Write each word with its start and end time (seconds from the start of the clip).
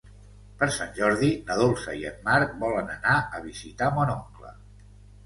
Per 0.61 0.67
Sant 0.77 0.93
Jordi 0.99 1.27
na 1.49 1.57
Dolça 1.59 1.93
i 1.99 2.07
en 2.11 2.17
Marc 2.29 2.55
volen 2.63 2.89
anar 2.95 3.19
a 3.37 3.43
visitar 3.45 3.91
mon 3.99 4.15
oncle. 4.15 4.55